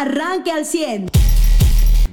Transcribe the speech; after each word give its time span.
arranque 0.00 0.50
al 0.50 0.64
100. 0.64 1.08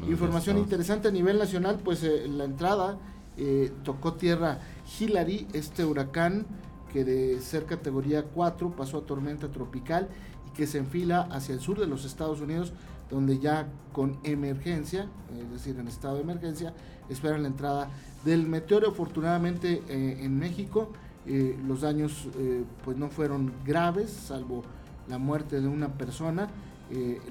Información 0.10 0.58
interesante 0.58 1.08
a 1.08 1.12
nivel 1.12 1.38
nacional, 1.38 1.80
pues 1.84 2.04
eh, 2.04 2.28
la 2.28 2.46
entrada 2.46 2.98
eh, 3.38 3.72
tocó 3.84 4.14
tierra 4.14 4.60
Hillary, 5.00 5.48
este 5.54 5.86
huracán 5.86 6.46
que 6.92 7.04
de 7.04 7.42
ser 7.42 7.66
categoría 7.66 8.24
4 8.24 8.72
pasó 8.72 9.00
a 9.00 9.02
tormenta 9.06 9.50
tropical 9.50 10.08
y 10.48 10.56
que 10.56 10.68
se 10.68 10.78
enfila 10.80 11.28
hacia 11.32 11.54
el 11.54 11.62
sur 11.62 11.80
de 11.80 11.88
los 11.88 12.06
Estados 12.06 12.42
Unidos, 12.42 12.74
donde 13.10 13.40
ya 13.40 13.68
con 13.94 14.18
emergencia, 14.24 15.08
es 15.38 15.52
decir, 15.52 15.78
en 15.80 15.88
estado 15.88 16.16
de 16.16 16.22
emergencia, 16.22 16.74
esperan 17.10 17.44
la 17.44 17.50
entrada 17.50 17.90
del 18.26 18.48
meteoro. 18.48 18.90
Afortunadamente 18.90 19.82
eh, 19.88 20.20
en 20.22 20.38
México 20.38 20.92
eh, 21.26 21.58
los 21.68 21.82
daños 21.82 22.28
eh, 22.38 22.64
pues 22.84 22.98
no 22.98 23.10
fueron 23.10 23.54
graves, 23.66 24.10
salvo 24.10 24.64
la 25.10 25.18
muerte 25.18 25.62
de 25.62 25.68
una 25.68 25.90
persona, 25.90 26.50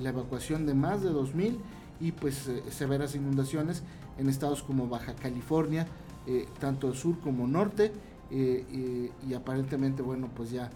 la 0.00 0.10
evacuación 0.10 0.66
de 0.66 0.74
más 0.74 1.02
de 1.02 1.10
2.000 1.10 1.56
y 2.00 2.12
pues 2.12 2.50
severas 2.70 3.14
inundaciones 3.14 3.82
en 4.18 4.28
estados 4.28 4.62
como 4.62 4.88
Baja 4.88 5.14
California, 5.14 5.86
tanto 6.60 6.92
sur 6.94 7.18
como 7.20 7.46
norte, 7.46 7.92
y 8.30 9.34
aparentemente, 9.34 10.02
bueno, 10.02 10.28
pues 10.34 10.50
ya 10.50 10.70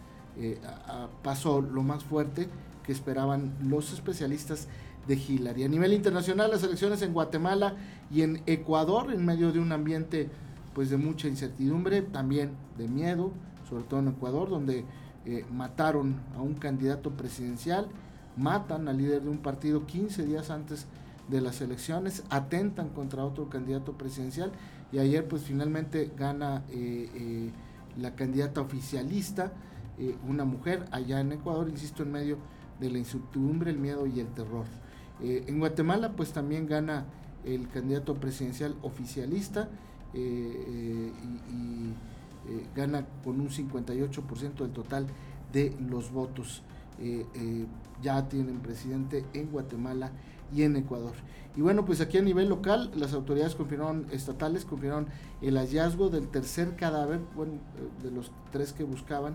pasó 1.23 1.61
lo 1.61 1.83
más 1.83 2.05
fuerte 2.05 2.49
que 2.85 2.93
esperaban 2.93 3.53
los 3.63 3.93
especialistas 3.93 4.69
de 5.07 5.15
Hillary. 5.15 5.65
A 5.65 5.69
nivel 5.69 5.93
internacional, 5.93 6.51
las 6.51 6.63
elecciones 6.63 7.03
en 7.03 7.13
Guatemala 7.13 7.75
y 8.11 8.23
en 8.23 8.43
Ecuador, 8.47 9.13
en 9.13 9.25
medio 9.25 9.53
de 9.53 9.59
un 9.59 9.73
ambiente 9.73 10.29
pues 10.75 10.89
de 10.89 10.97
mucha 10.97 11.27
incertidumbre, 11.27 12.03
también 12.03 12.53
de 12.79 12.89
miedo, 12.89 13.33
sobre 13.69 13.85
todo 13.85 14.01
en 14.01 14.09
Ecuador, 14.09 14.49
donde 14.49 14.85
eh, 15.27 15.45
mataron 15.53 16.21
a 16.37 16.43
un 16.43 16.55
candidato 16.55 17.11
presidencial, 17.11 17.89
matan 18.41 18.89
al 18.89 18.99
líder 18.99 19.23
de 19.23 19.29
un 19.29 19.39
partido 19.39 19.87
15 19.87 20.25
días 20.25 20.51
antes 20.51 20.87
de 21.29 21.41
las 21.41 21.61
elecciones, 21.61 22.25
atentan 22.31 22.89
contra 22.89 23.25
otro 23.25 23.49
candidato 23.49 23.93
presidencial 23.93 24.51
y 24.91 24.99
ayer 24.99 25.29
pues 25.29 25.43
finalmente 25.43 26.11
gana 26.17 26.65
eh, 26.71 27.09
eh, 27.15 27.51
la 27.97 28.15
candidata 28.15 28.61
oficialista, 28.61 29.53
una 30.27 30.47
mujer 30.47 30.87
allá 30.93 31.21
en 31.21 31.33
Ecuador, 31.33 31.69
insisto, 31.69 32.03
en 32.03 32.13
medio 32.13 32.39
de 32.81 32.89
la 32.91 32.97
incertidumbre, 32.99 33.71
el 33.71 33.79
miedo 33.79 34.07
y 34.07 34.19
el 34.19 34.29
terror. 34.29 34.65
Eh, 35.23 35.45
en 35.49 35.59
Guatemala 35.59 36.13
pues 36.13 36.33
también 36.33 36.67
gana 36.67 37.05
el 37.45 37.69
candidato 37.69 38.15
presidencial 38.15 38.75
oficialista 38.83 39.69
eh, 40.15 40.65
eh, 40.67 41.13
y, 41.53 41.95
gana 42.75 43.07
con 43.23 43.39
un 43.41 43.49
58% 43.49 44.55
del 44.55 44.73
total 44.73 45.07
de 45.53 45.77
los 45.89 46.11
votos. 46.11 46.63
Ya 48.03 48.29
tienen 48.29 48.61
presidente 48.61 49.25
en 49.33 49.51
Guatemala 49.51 50.11
y 50.55 50.63
en 50.63 50.77
Ecuador. 50.77 51.15
Y 51.57 51.63
bueno, 51.63 51.85
pues 51.85 52.01
aquí 52.01 52.19
a 52.19 52.23
nivel 52.23 52.49
local, 52.49 52.91
las 52.95 53.13
autoridades 53.13 53.55
confirmaron, 53.55 54.07
estatales 54.13 54.65
confirmaron 54.65 55.09
el 55.43 55.57
hallazgo 55.57 56.09
del 56.09 56.29
tercer 56.29 56.77
cadáver, 56.77 57.21
bueno, 57.35 57.55
de 58.03 58.11
los 58.11 58.31
tres 58.53 58.73
que 58.73 58.85
buscaban, 58.85 59.35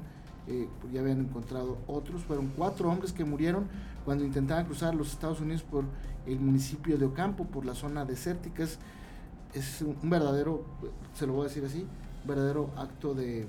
ya 0.94 1.02
habían 1.02 1.22
encontrado 1.22 1.78
otros, 1.88 2.22
fueron 2.24 2.52
cuatro 2.56 2.90
hombres 2.90 3.12
que 3.12 3.26
murieron 3.26 3.68
cuando 4.06 4.24
intentaban 4.24 4.66
cruzar 4.66 4.94
los 4.94 5.12
Estados 5.12 5.42
Unidos 5.42 5.64
por 5.64 5.86
el 6.26 6.40
municipio 6.40 6.98
de 6.98 7.06
Ocampo, 7.06 7.46
por 7.46 7.66
la 7.66 7.74
zona 7.74 8.06
desértica. 8.06 8.64
Es, 9.54 9.82
un 9.82 10.10
verdadero, 10.10 10.64
se 11.14 11.26
lo 11.26 11.34
voy 11.34 11.46
a 11.46 11.48
decir 11.48 11.66
así, 11.66 11.86
verdadero 12.26 12.70
acto 12.78 13.14
de, 13.14 13.48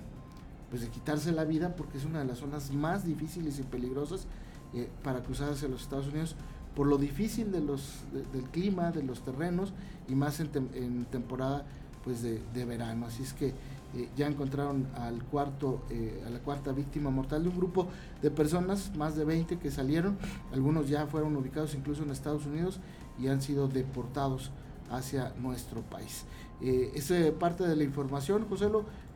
pues 0.70 0.83
de 0.83 0.89
quitarse 0.89 1.33
la 1.33 1.45
vida 1.45 1.77
porque 1.77 1.98
es 1.98 2.05
una 2.05 2.20
de 2.20 2.25
las 2.25 2.39
zonas 2.39 2.72
más 2.72 3.05
difíciles 3.05 3.59
y 3.59 3.62
peligrosas 3.62 4.27
eh, 4.75 4.89
para 5.03 5.23
cruzar 5.23 5.53
hacia 5.53 5.69
los 5.69 5.83
Estados 5.83 6.08
Unidos 6.08 6.36
por 6.77 6.86
lo 6.86 6.98
difícil 6.98 7.50
de 7.50 7.61
los, 7.61 8.00
del 8.33 8.45
clima, 8.50 8.92
de 8.92 9.03
los 9.03 9.23
terrenos 9.23 9.73
y 10.08 10.14
más 10.14 10.39
en, 10.41 11.06
temporada 11.06 11.64
pues 12.05 12.23
de, 12.23 12.64
verano. 12.67 13.06
Así 13.06 13.23
es 13.23 13.33
que 13.33 13.48
eh, 13.48 14.11
ya 14.14 14.27
encontraron 14.27 14.86
al 14.95 15.23
cuarto, 15.24 15.83
eh, 15.89 16.23
a 16.27 16.30
la 16.30 16.39
cuarta 16.41 16.73
víctima 16.73 17.08
mortal 17.08 17.45
de 17.45 17.48
un 17.48 17.57
grupo 17.57 17.89
de 18.20 18.30
personas, 18.30 18.95
más 18.95 19.17
de 19.17 19.24
20 19.24 19.58
que 19.58 19.70
salieron, 19.70 20.18
algunos 20.52 20.89
ya 20.89 21.07
fueron 21.07 21.35
ubicados 21.36 21.74
incluso 21.74 22.02
en 22.02 22.11
Estados 22.11 22.45
Unidos 22.45 22.79
y 23.18 23.29
han 23.29 23.41
sido 23.41 23.68
deportados 23.68 24.51
hacia 24.91 25.33
nuestro 25.41 25.80
país. 25.80 26.24
Eh, 26.61 26.92
esa 26.95 27.18
es 27.18 27.33
parte 27.33 27.67
de 27.67 27.74
la 27.74 27.85
información, 27.85 28.46
José, 28.48 28.68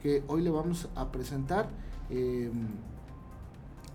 que 0.03 0.22
hoy 0.28 0.43
le 0.43 0.50
vamos 0.50 0.88
a 0.94 1.12
presentar 1.12 1.69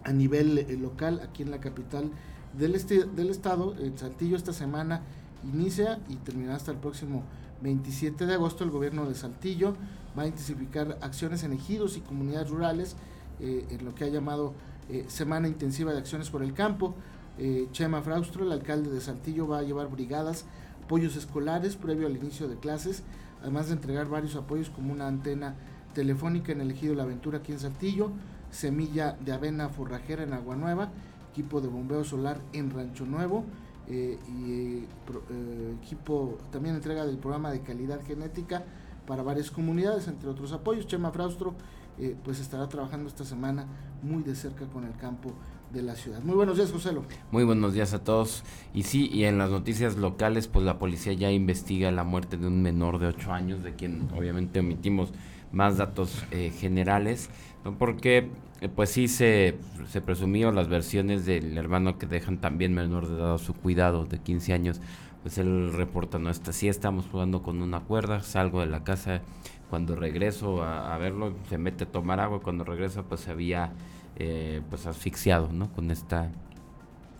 a 0.03 0.11
nivel 0.13 0.79
local 0.81 1.19
aquí 1.23 1.43
en 1.43 1.51
la 1.51 1.59
capital 1.59 2.11
del, 2.57 2.75
este, 2.75 3.03
del 3.03 3.29
estado, 3.29 3.75
en 3.77 3.97
Saltillo 3.97 4.37
esta 4.37 4.53
semana 4.53 5.01
inicia 5.43 5.99
y 6.07 6.15
terminará 6.15 6.55
hasta 6.55 6.71
el 6.71 6.77
próximo 6.77 7.23
27 7.61 8.25
de 8.25 8.33
agosto 8.33 8.63
el 8.63 8.71
gobierno 8.71 9.05
de 9.05 9.15
Saltillo 9.15 9.75
va 10.17 10.23
a 10.23 10.27
intensificar 10.27 10.97
acciones 11.01 11.43
en 11.43 11.53
ejidos 11.53 11.97
y 11.97 12.01
comunidades 12.01 12.49
rurales 12.49 12.95
eh, 13.39 13.65
en 13.69 13.85
lo 13.85 13.93
que 13.93 14.05
ha 14.05 14.07
llamado 14.07 14.53
eh, 14.89 15.05
Semana 15.07 15.47
Intensiva 15.47 15.91
de 15.91 15.99
Acciones 15.99 16.29
por 16.29 16.43
el 16.43 16.53
Campo. 16.53 16.95
Eh, 17.37 17.67
Chema 17.71 18.01
Fraustro, 18.01 18.45
el 18.45 18.51
alcalde 18.51 18.89
de 18.89 19.01
Saltillo, 19.01 19.47
va 19.47 19.59
a 19.59 19.63
llevar 19.63 19.89
brigadas, 19.89 20.45
apoyos 20.83 21.17
escolares 21.17 21.75
previo 21.75 22.07
al 22.07 22.15
inicio 22.15 22.47
de 22.47 22.55
clases, 22.55 23.03
además 23.41 23.67
de 23.67 23.73
entregar 23.73 24.07
varios 24.07 24.35
apoyos 24.35 24.69
como 24.69 24.93
una 24.93 25.07
antena 25.07 25.55
telefónica 25.95 26.51
en 26.51 26.61
el 26.61 26.69
ejido 26.69 26.93
La 26.93 27.03
Aventura 27.03 27.39
aquí 27.39 27.51
en 27.53 27.59
Saltillo, 27.59 28.11
semilla 28.51 29.13
de 29.13 29.31
avena 29.31 29.69
forrajera 29.69 30.21
en 30.21 30.33
Agua 30.33 30.55
Nueva, 30.55 30.91
equipo 31.31 31.61
de 31.61 31.69
bombeo 31.69 32.03
solar 32.03 32.39
en 32.53 32.69
Rancho 32.69 33.07
Nuevo, 33.07 33.45
eh, 33.87 34.19
y 34.27 34.83
eh, 34.83 35.75
equipo 35.81 36.37
también 36.51 36.75
entrega 36.75 37.05
del 37.05 37.17
programa 37.17 37.51
de 37.51 37.61
calidad 37.61 38.03
genética 38.05 38.63
para 39.07 39.23
varias 39.23 39.49
comunidades, 39.49 40.07
entre 40.07 40.29
otros 40.29 40.51
apoyos. 40.51 40.87
Chema 40.87 41.11
Fraustro 41.11 41.55
eh, 41.97 42.15
pues 42.23 42.39
estará 42.39 42.67
trabajando 42.67 43.07
esta 43.07 43.23
semana 43.23 43.67
muy 44.01 44.23
de 44.23 44.35
cerca 44.35 44.65
con 44.65 44.83
el 44.83 44.95
campo 44.97 45.33
de 45.71 45.81
la 45.81 45.95
ciudad. 45.95 46.21
Muy 46.23 46.35
buenos 46.35 46.57
días, 46.57 46.71
José. 46.71 46.91
Muy 47.31 47.43
buenos 47.43 47.73
días 47.73 47.93
a 47.93 48.03
todos. 48.03 48.43
Y 48.73 48.83
sí, 48.83 49.09
y 49.11 49.25
en 49.25 49.37
las 49.37 49.49
noticias 49.49 49.97
locales, 49.97 50.47
pues 50.47 50.65
la 50.65 50.79
policía 50.79 51.13
ya 51.13 51.31
investiga 51.31 51.91
la 51.91 52.03
muerte 52.03 52.37
de 52.37 52.47
un 52.47 52.61
menor 52.61 52.99
de 52.99 53.07
8 53.07 53.33
años, 53.33 53.63
de 53.63 53.75
quien 53.75 54.09
obviamente 54.15 54.59
omitimos 54.59 55.13
más 55.55 55.77
datos 55.77 56.23
generales, 56.59 57.29
¿no? 57.63 57.77
porque 57.77 58.29
eh, 58.61 58.69
pues 58.73 58.89
sí 58.89 59.07
se, 59.07 59.57
se 59.89 60.01
presumió 60.01 60.51
las 60.51 60.69
versiones 60.69 61.25
del 61.25 61.57
hermano 61.57 61.97
que 61.97 62.05
dejan 62.05 62.37
también 62.37 62.73
menor 62.73 63.07
de 63.07 63.15
edad 63.15 63.37
su 63.37 63.53
cuidado 63.53 64.05
de 64.05 64.17
15 64.17 64.53
años, 64.53 64.81
pues 65.23 65.37
él 65.37 65.73
reporta, 65.73 66.19
no 66.19 66.29
está, 66.29 66.53
sí 66.53 66.69
estamos 66.69 67.05
jugando 67.11 67.41
con 67.41 67.61
una 67.61 67.81
cuerda, 67.81 68.21
salgo 68.21 68.61
de 68.61 68.67
la 68.67 68.83
casa, 68.83 69.21
cuando 69.69 69.95
regreso 69.95 70.63
a, 70.63 70.97
verlo 70.97 71.33
se 71.49 71.57
mete 71.57 71.83
a 71.83 71.91
tomar 71.91 72.19
agua, 72.19 72.41
cuando 72.41 72.63
regreso 72.63 73.03
pues 73.03 73.21
se 73.21 73.31
había 73.31 73.73
eh, 74.15 74.61
pues 74.69 74.85
asfixiado, 74.85 75.51
¿no? 75.51 75.71
Con 75.73 75.91
esta 75.91 76.31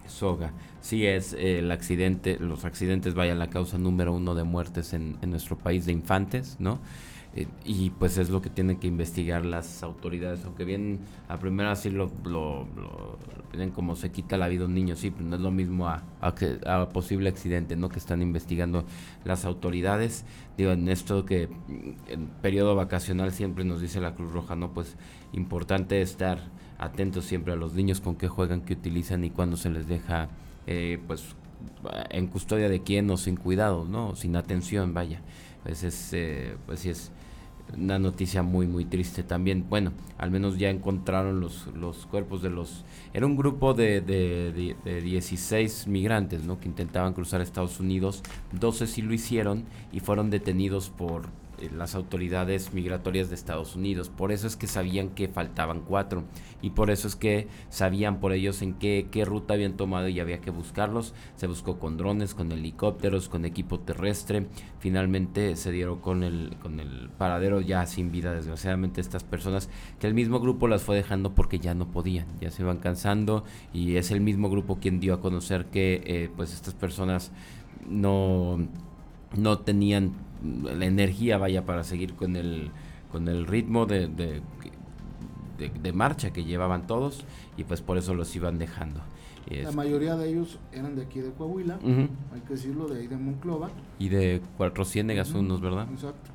soga. 0.08 0.54
Sí 0.80 1.06
es 1.06 1.34
el 1.34 1.72
accidente, 1.72 2.38
los 2.40 2.64
accidentes 2.64 3.14
vaya 3.14 3.36
la 3.36 3.50
causa 3.50 3.78
número 3.78 4.14
uno 4.14 4.36
de 4.36 4.44
muertes 4.44 4.94
en 4.94 5.18
nuestro 5.26 5.58
país 5.58 5.86
de 5.86 5.92
infantes, 5.92 6.58
¿no? 6.60 6.80
Eh, 7.36 7.48
y 7.66 7.90
pues 7.90 8.18
es 8.18 8.30
lo 8.30 8.42
que 8.42 8.50
tienen 8.50 8.78
que 8.78 8.88
investigar 8.88 9.46
las 9.46 9.84
autoridades, 9.84 10.46
aunque 10.46 10.64
bien 10.64 11.00
a 11.28 11.38
primera 11.38 11.72
así 11.72 11.90
lo, 11.90 12.10
lo, 12.24 12.66
lo, 12.76 13.18
como 13.74 13.96
se 13.98 14.12
quita 14.12 14.38
la 14.38 14.48
vida 14.48 14.64
a 14.64 14.68
un 14.68 14.74
niño, 14.74 14.96
sí, 14.96 15.12
pero 15.12 15.26
no 15.26 15.36
es 15.36 15.42
lo 15.42 15.52
mismo 15.52 15.88
a, 15.88 16.04
a, 16.22 16.90
posible 16.90 17.30
accidente, 17.30 17.76
¿no? 17.76 17.90
Que 17.90 18.00
están 18.00 18.22
investigando 18.22 18.86
las 19.26 19.44
autoridades. 19.44 20.26
Digo, 20.58 20.72
en 20.72 20.88
esto 20.88 21.26
que 21.26 21.50
en 22.08 22.28
periodo 22.42 22.76
vacacional 22.76 23.32
siempre 23.32 23.66
nos 23.66 23.82
dice 23.82 24.00
la 24.00 24.16
Cruz 24.16 24.32
Roja, 24.32 24.56
¿no? 24.56 24.74
Pues 24.74 24.96
importante 25.34 26.02
estar 26.02 26.40
atentos 26.78 27.26
siempre 27.26 27.54
a 27.54 27.56
los 27.58 27.74
niños 27.74 28.00
con 28.00 28.16
qué 28.16 28.28
juegan, 28.30 28.62
qué 28.62 28.74
utilizan 28.74 29.26
y 29.26 29.30
cuándo 29.30 29.58
se 29.58 29.70
les 29.70 29.88
deja, 29.88 30.30
eh, 30.68 31.00
pues, 31.06 31.36
en 32.10 32.28
custodia 32.28 32.70
de 32.70 32.82
quién 32.82 33.10
o 33.10 33.18
sin 33.18 33.36
cuidado, 33.36 33.86
¿no? 33.86 34.16
Sin 34.16 34.36
atención, 34.36 34.94
vaya. 34.94 35.22
Pues 35.64 35.84
es, 35.84 36.14
eh, 36.14 36.58
pues 36.66 36.82
sí 36.82 36.90
es 36.90 37.12
una 37.78 38.00
noticia 38.00 38.44
muy 38.44 38.68
muy 38.68 38.86
triste 38.86 39.24
también 39.24 39.66
bueno 39.70 39.92
al 40.18 40.32
menos 40.32 40.58
ya 40.58 40.70
encontraron 40.70 41.40
los, 41.40 41.68
los 41.76 42.06
cuerpos 42.06 42.42
de 42.42 42.50
los 42.50 42.86
era 43.14 43.26
un 43.26 43.36
grupo 43.36 43.74
de, 43.74 44.02
de, 44.02 44.76
de, 44.84 45.02
16 45.02 45.88
migrantes 45.88 46.44
¿no? 46.46 46.60
que 46.60 46.68
intentaban 46.68 47.14
cruzar 47.14 47.42
Estados 47.42 47.80
Unidos 47.80 48.24
12 48.52 48.88
sí 48.88 49.02
lo 49.02 49.14
hicieron 49.14 49.66
y 49.92 50.00
fueron 50.00 50.30
detenidos 50.30 50.90
por 50.90 51.30
las 51.76 51.96
autoridades 51.96 52.74
migratorias 52.74 53.30
de 53.30 53.36
Estados 53.36 53.76
Unidos. 53.76 54.10
Por 54.10 54.32
eso 54.32 54.48
es 54.48 54.56
que 54.56 54.68
sabían 54.68 55.10
que 55.10 55.28
faltaban 55.28 55.82
cuatro 55.82 56.24
y 56.62 56.72
por 56.72 56.90
eso 56.90 57.08
es 57.08 57.16
que 57.16 57.48
sabían 57.70 58.20
por 58.20 58.32
ellos 58.34 58.62
en 58.62 58.74
qué, 58.74 59.08
qué 59.12 59.26
ruta 59.26 59.54
habían 59.54 59.78
tomado 59.78 60.08
y 60.08 60.20
había 60.20 60.42
que 60.42 60.52
buscarlos. 60.52 61.14
Se 61.36 61.48
buscó 61.48 61.80
con 61.80 61.98
drones, 61.98 62.34
con 62.34 62.52
helicópteros, 62.52 63.30
con 63.30 63.46
equipo 63.46 63.80
terrestre. 63.80 64.48
Finalmente 64.80 65.56
se 65.56 65.72
dieron 65.72 66.00
con 66.00 66.24
el, 66.24 66.56
con 66.62 66.80
el 66.80 67.10
paradero 67.18 67.62
ya 67.62 67.86
sin 67.86 68.12
vida, 68.12 68.34
desgraciadamente, 68.34 69.02
estas 69.02 69.24
personas 69.24 69.70
que 70.00 70.08
el 70.08 70.14
mismo 70.14 70.40
grupo 70.40 70.68
las 70.68 70.84
fue 70.84 70.96
dejando 70.96 71.34
porque 71.34 71.60
ya 71.60 71.74
no 71.74 71.88
podían, 71.88 72.28
ya 72.40 72.52
se 72.52 72.62
iban 72.62 72.78
cansando 72.78 73.44
y 73.74 73.96
es 73.96 74.12
el 74.12 74.22
mismo 74.22 74.50
grupo 74.50 74.78
quien 74.80 75.00
dio 75.00 75.14
a 75.14 75.22
conocer 75.22 75.66
que 75.68 76.02
eh, 76.06 76.30
pues 76.36 76.54
estas 76.54 76.74
personas 76.74 77.32
no, 77.88 78.68
no 79.36 79.60
tenían 79.60 80.14
la 80.64 80.86
energía 80.86 81.38
vaya 81.38 81.66
para 81.66 81.84
seguir 81.84 82.14
con 82.14 82.36
el 82.36 82.72
con 83.12 83.28
el 83.30 83.48
ritmo 83.48 83.86
de, 83.86 84.08
de, 84.08 84.42
de, 85.58 85.94
marcha 85.94 86.34
que 86.34 86.44
llevaban 86.44 86.86
todos 86.86 87.24
y 87.56 87.64
pues 87.64 87.82
por 87.82 87.98
eso 87.98 88.14
los 88.14 88.36
iban 88.36 88.58
dejando. 88.58 89.00
La 89.50 89.72
mayoría 89.72 90.18
de 90.18 90.30
ellos 90.30 90.60
eran 90.74 90.96
de 90.96 91.04
aquí 91.04 91.22
de 91.22 91.32
Coahuila, 91.32 91.80
hay 92.34 92.42
que 92.42 92.56
decirlo, 92.56 92.88
de 92.88 93.00
ahí 93.00 93.08
de 93.08 93.16
Monclova. 93.16 93.70
Y 94.00 94.10
de 94.10 94.42
Cuatro 94.58 94.84
Ciénegas 94.84 95.32
unos, 95.32 95.62
¿verdad? 95.62 95.88
Exacto. 95.92 96.32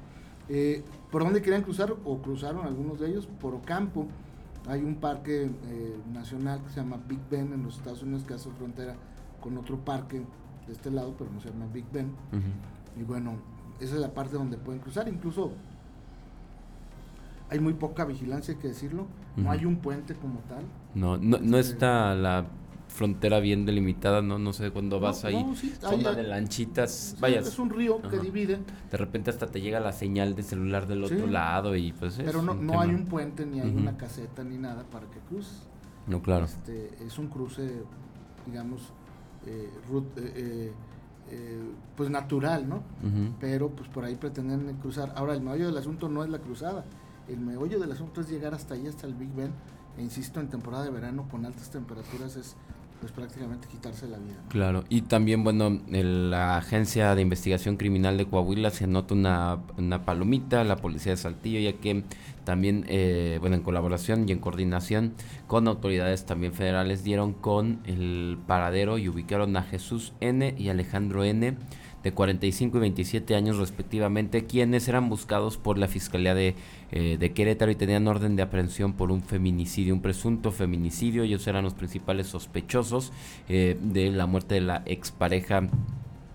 Eh, 0.48 0.82
¿Por 1.10 1.24
dónde 1.24 1.42
querían 1.42 1.62
cruzar? 1.62 1.94
O 2.04 2.22
cruzaron 2.22 2.66
algunos 2.66 2.98
de 2.98 3.10
ellos 3.10 3.28
por 3.40 3.54
Ocampo. 3.54 4.06
Hay 4.66 4.80
un 4.80 4.94
parque 4.94 5.44
eh, 5.44 5.96
nacional 6.12 6.62
que 6.62 6.70
se 6.70 6.76
llama 6.76 6.98
Big 7.08 7.20
Ben 7.30 7.52
en 7.52 7.62
los 7.62 7.76
Estados 7.76 8.02
Unidos 8.02 8.24
que 8.24 8.34
hace 8.34 8.50
frontera 8.50 8.96
con 9.40 9.58
otro 9.58 9.76
parque 9.78 10.22
de 10.66 10.72
este 10.72 10.90
lado, 10.90 11.14
pero 11.18 11.30
no 11.30 11.40
se 11.40 11.50
llama 11.50 11.66
Big 11.72 11.84
Ben. 11.92 12.10
Y 12.98 13.02
bueno, 13.02 13.34
esa 13.80 13.94
es 13.94 14.00
la 14.00 14.12
parte 14.12 14.34
donde 14.34 14.56
pueden 14.56 14.80
cruzar. 14.80 15.08
Incluso 15.08 15.52
hay 17.48 17.58
muy 17.58 17.74
poca 17.74 18.04
vigilancia, 18.04 18.54
hay 18.54 18.60
que 18.60 18.68
decirlo. 18.68 19.06
No 19.36 19.50
hay 19.50 19.64
un 19.64 19.76
puente 19.76 20.14
como 20.14 20.40
tal. 20.40 20.64
No, 20.94 21.16
no, 21.16 21.38
no 21.38 21.58
este, 21.58 21.72
está 21.72 22.14
la 22.14 22.46
frontera 22.88 23.40
bien 23.40 23.64
delimitada, 23.64 24.20
no 24.20 24.38
no 24.38 24.52
sé 24.52 24.70
cuándo 24.70 25.00
vas 25.00 25.24
ahí, 25.24 25.46
zona 25.80 26.12
de 26.12 26.24
lanchitas, 26.24 27.16
vayas. 27.20 27.46
Es 27.46 27.58
un 27.58 27.70
río 27.70 28.02
que 28.02 28.18
divide. 28.18 28.58
De 28.90 28.96
repente 28.96 29.30
hasta 29.30 29.46
te 29.46 29.60
llega 29.60 29.80
la 29.80 29.92
señal 29.92 30.34
de 30.34 30.42
celular 30.42 30.86
del 30.86 31.04
otro 31.04 31.26
lado 31.26 31.76
y 31.76 31.92
pues 31.92 32.20
Pero 32.22 32.42
no, 32.42 32.54
no 32.54 32.80
hay 32.80 32.90
un 32.90 33.06
puente, 33.06 33.46
ni 33.46 33.60
hay 33.60 33.74
una 33.74 33.96
caseta, 33.96 34.44
ni 34.44 34.58
nada 34.58 34.84
para 34.84 35.06
que 35.06 35.20
cruces. 35.20 35.68
No, 36.06 36.20
claro. 36.20 36.46
Este, 36.46 36.90
es 37.04 37.18
un 37.18 37.28
cruce, 37.28 37.82
digamos, 38.46 38.92
eh, 39.46 39.70
eh, 40.16 40.32
eh 40.34 40.72
eh, 41.30 41.60
pues 41.96 42.10
natural, 42.10 42.68
¿no? 42.68 42.82
Pero 43.38 43.70
pues 43.70 43.88
por 43.88 44.04
ahí 44.04 44.16
pretenden 44.16 44.76
cruzar. 44.76 45.12
Ahora, 45.16 45.34
el 45.34 45.42
meollo 45.42 45.66
del 45.66 45.76
asunto 45.76 46.08
no 46.08 46.24
es 46.24 46.30
la 46.30 46.38
cruzada, 46.38 46.84
el 47.28 47.40
meollo 47.40 47.78
del 47.78 47.92
asunto 47.92 48.20
es 48.20 48.28
llegar 48.28 48.54
hasta 48.54 48.74
ahí, 48.74 48.86
hasta 48.86 49.06
el 49.06 49.14
Big 49.14 49.32
Ben, 49.34 49.52
e 49.96 50.02
insisto, 50.02 50.40
en 50.40 50.48
temporada 50.48 50.84
de 50.84 50.90
verano 50.90 51.28
con 51.30 51.46
altas 51.46 51.70
temperaturas 51.70 52.36
es 52.36 52.56
pues 53.00 53.12
prácticamente 53.12 53.66
quitarse 53.68 54.06
la 54.06 54.18
vida. 54.18 54.36
Claro, 54.48 54.84
y 54.88 55.02
también, 55.02 55.42
bueno, 55.42 55.80
la 55.88 56.58
Agencia 56.58 57.14
de 57.14 57.22
Investigación 57.22 57.76
Criminal 57.76 58.18
de 58.18 58.26
Coahuila 58.26 58.70
se 58.70 58.84
anota 58.84 59.14
una, 59.14 59.58
una 59.78 60.04
palomita, 60.04 60.62
la 60.64 60.76
Policía 60.76 61.12
de 61.12 61.16
Saltillo, 61.16 61.58
ya 61.60 61.78
que 61.78 62.04
también, 62.44 62.84
eh, 62.88 63.38
bueno, 63.40 63.56
en 63.56 63.62
colaboración 63.62 64.28
y 64.28 64.32
en 64.32 64.38
coordinación 64.38 65.14
con 65.46 65.66
autoridades 65.68 66.26
también 66.26 66.52
federales, 66.52 67.02
dieron 67.02 67.32
con 67.32 67.80
el 67.84 68.38
paradero 68.46 68.98
y 68.98 69.08
ubicaron 69.08 69.56
a 69.56 69.62
Jesús 69.62 70.12
N. 70.20 70.54
y 70.58 70.68
Alejandro 70.68 71.24
N 71.24 71.56
de 72.02 72.12
45 72.12 72.78
y 72.78 72.80
27 72.80 73.34
años 73.34 73.58
respectivamente, 73.58 74.46
quienes 74.46 74.88
eran 74.88 75.08
buscados 75.08 75.56
por 75.56 75.78
la 75.78 75.88
Fiscalía 75.88 76.34
de, 76.34 76.54
eh, 76.92 77.16
de, 77.18 77.32
Querétaro 77.32 77.70
y 77.70 77.74
tenían 77.74 78.06
orden 78.08 78.36
de 78.36 78.42
aprehensión 78.42 78.94
por 78.94 79.10
un 79.10 79.22
feminicidio, 79.22 79.94
un 79.94 80.02
presunto 80.02 80.52
feminicidio. 80.52 81.22
Ellos 81.22 81.46
eran 81.46 81.64
los 81.64 81.74
principales 81.74 82.26
sospechosos 82.28 83.12
eh, 83.48 83.76
de 83.80 84.10
la 84.10 84.26
muerte 84.26 84.56
de 84.56 84.60
la 84.62 84.82
expareja 84.86 85.68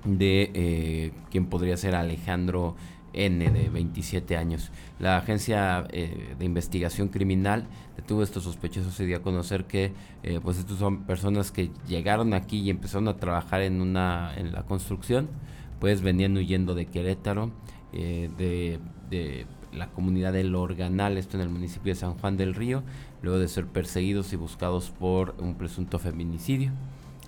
de 0.06 0.52
eh, 0.54 1.12
quien 1.32 1.48
podría 1.48 1.78
ser 1.78 1.96
Alejandro 1.96 2.76
N 3.16 3.50
de 3.52 3.70
27 3.70 4.38
años. 4.38 4.72
La 5.00 5.18
agencia 5.18 5.84
de 5.84 6.46
investigación 6.46 7.08
criminal 7.08 7.66
detuvo 7.96 8.24
estos 8.24 8.44
sospechosos 8.44 9.00
y 9.00 9.06
dio 9.06 9.18
a 9.18 9.22
conocer 9.22 9.66
que 9.66 9.94
pues 10.44 10.58
estos 10.58 10.80
son 10.80 11.04
personas 11.04 11.52
que 11.52 11.72
llegaron 11.88 12.34
aquí 12.34 12.60
y 12.60 12.70
empezaron 12.70 13.08
a 13.08 13.18
trabajar 13.18 13.62
en 13.62 13.82
una 13.82 14.34
en 14.36 14.52
la 14.52 14.64
construcción 14.64 15.30
pues 15.80 16.02
venían 16.02 16.36
huyendo 16.36 16.76
de 16.76 16.86
Querétaro, 16.88 17.52
eh, 17.94 18.30
de, 18.38 19.46
la 19.72 19.88
comunidad 19.88 20.32
del 20.32 20.56
Organal, 20.56 21.18
esto 21.18 21.36
en 21.36 21.42
el 21.42 21.50
municipio 21.50 21.94
de 21.94 22.00
San 22.00 22.14
Juan 22.18 22.38
del 22.38 22.56
Río, 22.56 22.82
luego 23.22 23.40
de 23.40 23.48
ser 23.50 23.68
perseguidos 23.68 24.32
y 24.32 24.38
buscados 24.38 24.90
por 24.90 25.36
un 25.38 25.56
presunto 25.56 26.00
feminicidio. 26.00 26.72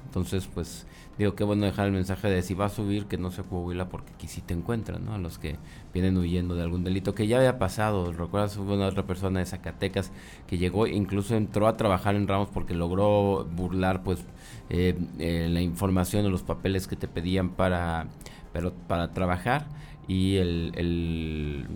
Entonces, 0.07 0.47
pues 0.53 0.87
digo, 1.17 1.35
qué 1.35 1.43
bueno 1.43 1.65
dejar 1.65 1.87
el 1.87 1.91
mensaje 1.91 2.29
de 2.29 2.41
si 2.41 2.53
va 2.53 2.65
a 2.65 2.69
subir, 2.69 3.07
que 3.07 3.17
no 3.17 3.29
se 3.29 3.43
Coahuila, 3.43 3.89
porque 3.89 4.13
aquí 4.13 4.27
sí 4.27 4.41
te 4.41 4.53
encuentran, 4.53 5.03
¿no? 5.03 5.15
A 5.15 5.17
los 5.17 5.37
que 5.37 5.57
vienen 5.93 6.17
huyendo 6.17 6.55
de 6.55 6.63
algún 6.63 6.85
delito, 6.85 7.13
que 7.13 7.27
ya 7.27 7.37
había 7.37 7.59
pasado. 7.59 8.13
Recuerdas, 8.13 8.55
hubo 8.57 8.73
una 8.73 8.87
otra 8.87 9.05
persona 9.05 9.39
de 9.39 9.45
Zacatecas 9.45 10.11
que 10.47 10.57
llegó, 10.57 10.87
incluso 10.87 11.35
entró 11.35 11.67
a 11.67 11.75
trabajar 11.75 12.15
en 12.15 12.27
Ramos 12.27 12.47
porque 12.53 12.73
logró 12.73 13.45
burlar, 13.45 14.01
pues, 14.03 14.23
eh, 14.69 14.97
eh, 15.19 15.49
la 15.51 15.61
información 15.61 16.25
o 16.25 16.29
los 16.29 16.43
papeles 16.43 16.87
que 16.87 16.95
te 16.95 17.09
pedían 17.09 17.49
para 17.49 18.07
pero 18.53 18.73
para 18.73 19.11
trabajar 19.13 19.67
y 20.07 20.37
el, 20.37 20.71
el 20.75 21.67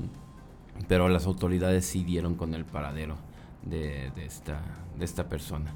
pero 0.87 1.09
las 1.09 1.25
autoridades 1.25 1.85
sí 1.85 2.03
dieron 2.03 2.35
con 2.35 2.53
el 2.53 2.65
paradero 2.65 3.17
de, 3.63 4.11
de 4.15 4.25
esta 4.25 4.61
de 4.97 5.05
esta 5.05 5.27
persona 5.27 5.73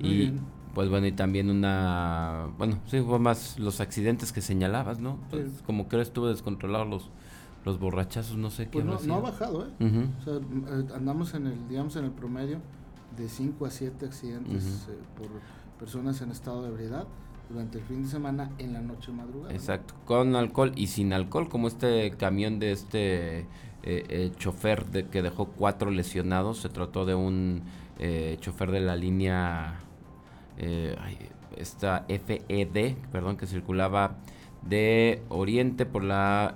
y 0.00 0.32
pues 0.74 0.88
bueno 0.88 1.06
y 1.06 1.12
también 1.12 1.50
una 1.50 2.48
bueno 2.58 2.78
sí 2.86 3.00
fue 3.00 3.18
más 3.18 3.58
los 3.58 3.80
accidentes 3.80 4.32
que 4.32 4.40
señalabas 4.40 5.00
no 5.00 5.18
pues, 5.30 5.62
como 5.66 5.88
que 5.88 6.00
estuvo 6.00 6.28
descontrolado 6.28 6.84
los 6.84 7.10
los 7.64 7.78
borrachazos 7.78 8.36
no 8.36 8.50
sé 8.50 8.64
qué 8.64 8.82
pues 8.82 8.84
no, 8.84 8.98
no, 9.00 9.14
ha 9.14 9.30
bajado 9.30 9.66
eh 9.66 10.08
o 10.20 10.22
sea, 10.22 10.34
eh, 10.34 10.86
andamos 10.94 11.34
en 11.34 11.46
el 11.46 11.68
digamos 11.68 11.96
en 11.96 12.04
el 12.04 12.12
promedio 12.12 12.60
de 13.16 13.28
5 13.28 13.66
a 13.66 13.70
7 13.70 14.06
accidentes 14.06 14.88
eh, 14.88 14.96
por 15.16 15.28
personas 15.78 16.20
en 16.22 16.30
estado 16.30 16.62
de 16.62 16.68
ebriedad 16.68 17.06
durante 17.48 17.78
el 17.78 17.84
fin 17.84 18.02
de 18.02 18.08
semana 18.08 18.50
en 18.58 18.72
la 18.72 18.80
noche 18.80 19.12
madrugada. 19.12 19.54
Exacto, 19.54 19.94
con 20.04 20.36
alcohol 20.36 20.72
y 20.76 20.88
sin 20.88 21.12
alcohol, 21.12 21.48
como 21.48 21.68
este 21.68 22.10
camión 22.12 22.58
de 22.58 22.72
este 22.72 23.38
eh, 23.38 23.46
eh, 23.84 24.32
chofer 24.36 24.86
de, 24.86 25.06
que 25.06 25.22
dejó 25.22 25.46
cuatro 25.46 25.90
lesionados. 25.90 26.58
Se 26.58 26.68
trató 26.68 27.06
de 27.06 27.14
un 27.14 27.62
eh, 27.98 28.36
chofer 28.40 28.70
de 28.70 28.80
la 28.80 28.96
línea, 28.96 29.80
esta 31.56 32.04
FED, 32.08 32.96
perdón, 33.12 33.36
que 33.36 33.46
circulaba 33.46 34.16
de 34.62 35.22
Oriente 35.28 35.86
por, 35.86 36.04
la, 36.04 36.54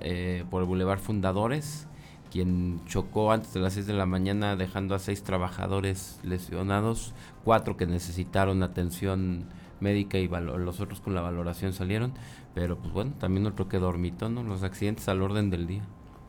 por 0.49 0.61
el 0.61 0.67
Boulevard 0.67 0.99
Fundadores 0.99 1.87
quien 2.33 2.81
chocó 2.87 3.31
antes 3.31 3.53
de 3.53 3.59
las 3.59 3.73
6 3.73 3.85
de 3.85 3.93
la 3.93 4.07
mañana 4.07 4.55
dejando 4.55 4.95
a 4.95 4.99
seis 4.99 5.21
trabajadores 5.21 6.19
lesionados, 6.23 7.13
cuatro 7.43 7.77
que 7.77 7.85
necesitaron 7.85 8.63
atención 8.63 9.45
médica 9.79 10.17
y 10.17 10.27
los 10.27 10.79
otros 10.79 10.99
con 10.99 11.13
la 11.13 11.21
valoración 11.21 11.73
salieron, 11.73 12.13
pero 12.55 12.79
pues 12.79 12.91
bueno, 12.91 13.13
también 13.19 13.45
otro 13.45 13.69
que 13.69 13.77
dormito, 13.77 14.29
¿no? 14.29 14.41
Los 14.41 14.63
accidentes 14.63 15.07
al 15.09 15.21
orden 15.21 15.51
del 15.51 15.67
día. 15.67 15.83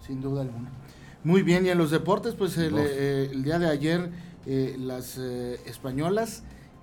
Sin 0.06 0.20
duda 0.20 0.42
alguna. 0.42 0.68
Muy 1.22 1.42
bien, 1.42 1.64
y 1.64 1.70
en 1.70 1.78
los 1.78 1.90
deportes, 1.90 2.34
pues 2.34 2.58
el, 2.58 2.74
eh, 2.76 3.30
día 3.36 3.58
de 3.58 3.70
ayer 3.70 4.10
eh, 4.44 4.76
las 4.78 5.18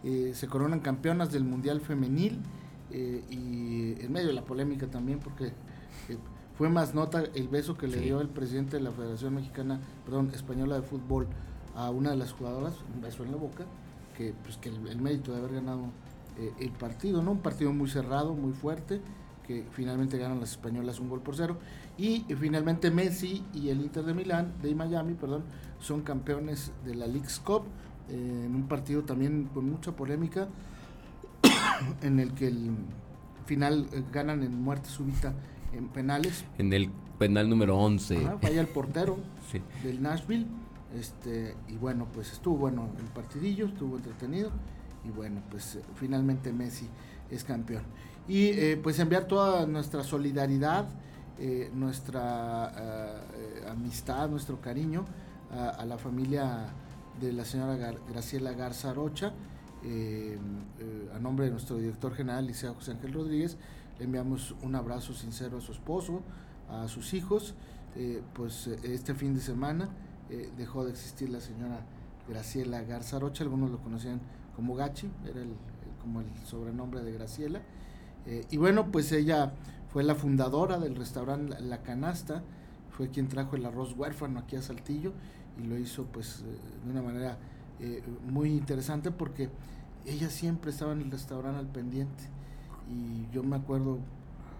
eh, 0.03 0.31
se 0.34 0.48
coronan 0.48 0.79
campeonas 0.79 1.31
del 1.31 1.43
Mundial 1.43 1.81
Femenil 1.81 2.39
y 2.93 3.96
en 4.01 4.12
medio 4.12 4.27
de 4.27 4.34
la 4.34 4.43
polémica 4.43 4.86
también, 4.88 5.20
porque 5.20 5.53
fue 6.58 6.67
más 6.67 6.93
nota 6.93 7.24
el 7.34 7.48
beso 7.48 7.77
que 7.77 7.88
le 7.88 8.01
dio 8.01 8.20
el 8.20 8.27
presidente 8.27 8.77
de 8.77 8.84
la 8.84 8.91
Federación 8.91 9.36
Mexicana, 9.36 9.79
perdón, 10.03 10.31
Española 10.34 10.75
de 10.75 10.81
Fútbol 10.81 11.27
a 11.75 11.89
una 11.89 12.10
de 12.12 12.17
las 12.17 12.34
jugadoras, 12.34 12.75
un 12.93 13.01
beso 13.01 13.24
en 13.24 13.31
la 13.31 13.38
boca, 13.38 13.65
que 14.17 14.34
pues 14.43 14.58
que 14.58 14.70
el 14.70 15.01
mérito 15.01 15.31
de 15.31 15.39
haber 15.39 15.53
ganado 15.53 15.86
eh, 16.38 16.53
el 16.60 16.72
partido, 16.72 17.22
¿no? 17.22 17.31
Un 17.31 17.41
partido 17.41 17.74
muy 17.74 17.89
cerrado, 17.89 18.34
muy 18.34 18.53
fuerte, 18.53 19.01
que 19.46 19.65
finalmente 19.72 20.17
ganan 20.17 20.39
las 20.39 20.51
españolas 20.51 21.00
un 21.00 21.10
gol 21.10 21.22
por 21.22 21.36
cero. 21.36 21.58
Y, 21.98 22.25
finalmente 22.39 22.89
Messi 22.89 23.43
y 23.53 23.70
el 23.70 23.81
Inter 23.81 24.03
de 24.03 24.13
Milán, 24.13 24.53
de 24.62 24.74
Miami, 24.74 25.13
perdón, 25.13 25.43
son 25.79 26.01
campeones 26.01 26.72
de 26.86 26.96
la 26.96 27.08
League's 27.08 27.39
Cup, 27.39 27.63
eh, 28.12 28.44
en 28.46 28.56
un 28.56 28.68
partido 28.68 29.03
también 29.03 29.50
con 29.53 29.70
mucha 29.70 29.91
polémica, 29.94 30.48
en 32.01 32.20
el 32.20 32.34
que 32.34 32.48
el 32.48 32.72
final 33.46 33.88
eh, 33.94 34.03
ganan 34.12 34.44
en 34.44 34.62
muerte 34.62 34.89
súbita 34.89 35.34
en 35.74 35.88
penales. 35.89 36.46
En 36.58 36.74
el 36.74 36.89
penal 37.18 37.50
número 37.50 37.77
11. 37.77 38.20
vaya 38.41 38.62
el 38.62 38.68
portero 38.68 39.18
del 39.84 40.01
Nashville. 40.01 40.46
Este, 40.98 41.56
y 41.70 41.77
bueno, 41.77 42.08
pues 42.13 42.34
estuvo 42.34 42.58
bueno 42.58 42.89
el 43.00 43.06
partidillo, 43.06 43.68
estuvo 43.68 43.96
entretenido 43.96 44.51
y 45.06 45.10
bueno, 45.10 45.41
pues 45.50 45.77
eh, 45.77 45.82
finalmente 45.96 46.51
Messi 46.51 46.88
es 47.30 47.46
campeón. 47.46 47.84
Y 48.27 48.48
eh, 48.48 48.80
pues 48.82 49.00
enviar 49.00 49.24
toda 49.25 49.65
nuestra 49.65 50.03
solidaridad 50.03 50.89
eh, 51.44 51.72
nuestra 51.74 52.72
eh, 52.77 53.65
amistad, 53.68 54.30
nuestro 54.30 54.62
cariño 54.62 55.06
a, 55.50 55.84
la 55.86 55.98
familia 55.98 56.68
de 57.20 57.34
la 57.34 57.46
señora 57.46 57.75
Graciela 58.10 58.53
Garza 58.53 58.94
Rocha. 58.94 59.34
a 61.13 61.20
nombre 61.20 61.46
de 61.46 61.51
nuestro 61.51 61.77
director 61.77 62.13
general, 62.13 62.48
Liceo 62.48 62.74
José 62.74 62.91
Ángel 62.91 63.13
Rodríguez, 63.13 63.58
le 64.00 64.06
enviamos 64.06 64.56
un 64.62 64.75
abrazo 64.75 65.13
sincero 65.13 65.58
a 65.58 65.62
su 65.62 65.72
esposo, 65.72 66.22
a 66.70 66.88
sus 66.88 67.13
hijos. 67.13 67.56
pues 68.34 68.68
este 68.68 69.13
fin 69.13 69.34
de 69.34 69.41
semana 69.41 69.89
dejó 70.58 70.86
de 70.86 70.91
existir 70.91 71.30
la 71.30 71.41
señora 71.41 71.82
Graciela 72.27 72.82
Garza 72.84 73.20
Rocha, 73.20 73.44
algunos 73.44 73.72
lo 73.72 73.80
conocían 73.80 74.22
como 74.56 74.75
Gachi, 74.75 75.10
era 75.27 75.41
el, 75.41 75.53
como 76.01 76.22
el 76.22 76.27
sobrenombre 76.46 77.03
de 77.03 77.12
Graciela. 77.12 77.62
Eh, 78.25 78.46
y 78.50 78.58
bueno, 78.58 78.91
pues 78.91 79.12
ella 79.12 79.53
fue 79.89 80.03
la 80.03 80.15
fundadora 80.15 80.77
del 80.80 80.96
restaurante 80.96 81.60
La 81.62 81.82
Canasta, 81.82 82.44
fue 82.89 83.10
quien 83.10 83.27
trajo 83.27 83.56
el 83.56 83.65
arroz 83.65 83.96
huérfano 83.98 84.39
aquí 84.39 84.56
a 84.56 84.62
Saltillo 84.62 85.13
y 85.62 85.68
lo 85.68 85.77
hizo 85.77 86.06
pues 86.06 86.44
eh, 86.46 86.86
de 86.86 86.91
una 86.91 87.01
manera 87.01 87.38
eh, 87.80 88.03
muy 88.27 88.50
interesante 88.50 89.12
porque 89.12 89.50
ella 90.06 90.30
siempre 90.30 90.72
estaba 90.72 90.94
en 90.94 91.01
el 91.01 91.12
restaurante 91.12 91.60
al 91.60 91.68
pendiente 91.68 92.24
y 92.89 93.32
yo 93.34 93.44
me 93.44 93.56
acuerdo 93.56 94.00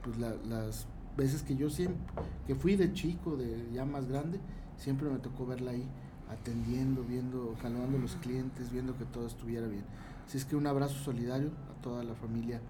pues 0.03 0.17
las 0.17 0.88
veces 1.17 1.43
que 1.43 1.55
yo 1.55 1.70
siempre, 1.70 2.00
que 2.48 2.55
fui 2.55 2.75
de 2.75 2.93
chico, 2.93 3.36
de 3.36 3.70
ya 3.74 3.86
más 3.86 4.08
grande, 4.08 4.39
siempre 4.77 5.10
me 5.10 5.20
tocó 5.20 5.46
verla 5.46 5.72
ahí 5.72 5.88
atendiendo, 6.29 7.03
viendo, 7.03 7.55
saludando 7.62 7.98
a 7.98 8.01
los 8.01 8.15
clientes, 8.15 8.72
viendo 8.72 8.98
que 8.98 9.05
todo 9.05 9.27
estuviera 9.27 9.67
bien. 9.67 9.84
Así 10.25 10.38
es 10.38 10.46
que 10.46 10.55
un 10.55 10.65
abrazo 10.65 10.96
solidario 10.96 11.50
a 11.70 11.81
toda 11.81 12.03
la 12.03 12.15
familia 12.15 12.62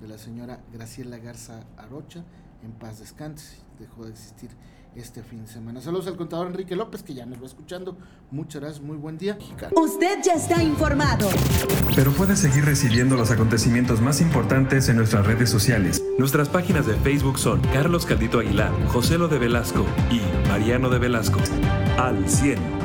de 0.00 0.08
la 0.08 0.18
señora 0.18 0.60
Graciela 0.72 1.18
Garza 1.18 1.64
Arocha. 1.76 2.24
En 2.62 2.72
paz 2.72 2.98
descanse. 2.98 3.58
Dejó 3.78 4.04
de 4.04 4.10
existir 4.10 4.50
este 4.96 5.22
fin 5.22 5.44
de 5.44 5.48
semana. 5.48 5.80
Saludos 5.80 6.06
al 6.06 6.16
contador 6.16 6.48
Enrique 6.48 6.74
López, 6.74 7.02
que 7.02 7.14
ya 7.14 7.26
nos 7.26 7.40
va 7.40 7.46
escuchando. 7.46 7.96
Muchas 8.30 8.62
gracias, 8.62 8.84
muy 8.84 8.96
buen 8.96 9.18
día. 9.18 9.38
Usted 9.74 10.18
ya 10.24 10.34
está 10.34 10.62
informado. 10.62 11.28
Pero 11.94 12.12
puede 12.12 12.36
seguir 12.36 12.64
recibiendo 12.64 13.16
los 13.16 13.30
acontecimientos 13.30 14.00
más 14.00 14.20
importantes 14.20 14.88
en 14.88 14.96
nuestras 14.96 15.26
redes 15.26 15.50
sociales. 15.50 16.02
Nuestras 16.18 16.48
páginas 16.48 16.86
de 16.86 16.94
Facebook 16.94 17.38
son 17.38 17.60
Carlos 17.72 18.06
Caldito 18.06 18.40
Aguilar, 18.40 18.72
José 18.88 19.18
Lo 19.18 19.28
de 19.28 19.38
Velasco 19.38 19.84
y 20.10 20.20
Mariano 20.48 20.88
de 20.88 20.98
Velasco. 20.98 21.38
Al 21.98 22.28
100. 22.28 22.75